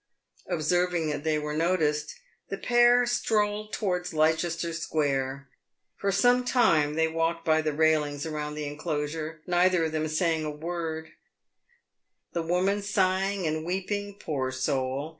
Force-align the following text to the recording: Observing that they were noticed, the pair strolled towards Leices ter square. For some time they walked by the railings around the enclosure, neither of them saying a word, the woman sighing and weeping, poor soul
Observing 0.47 1.11
that 1.11 1.23
they 1.23 1.37
were 1.37 1.53
noticed, 1.55 2.15
the 2.49 2.57
pair 2.57 3.05
strolled 3.05 3.71
towards 3.71 4.15
Leices 4.15 4.59
ter 4.59 4.73
square. 4.73 5.47
For 5.95 6.11
some 6.11 6.43
time 6.43 6.95
they 6.95 7.07
walked 7.07 7.45
by 7.45 7.61
the 7.61 7.71
railings 7.71 8.25
around 8.25 8.55
the 8.55 8.65
enclosure, 8.65 9.41
neither 9.45 9.83
of 9.85 9.91
them 9.91 10.07
saying 10.07 10.43
a 10.43 10.49
word, 10.49 11.11
the 12.33 12.41
woman 12.41 12.81
sighing 12.81 13.45
and 13.45 13.63
weeping, 13.63 14.15
poor 14.19 14.51
soul 14.51 15.09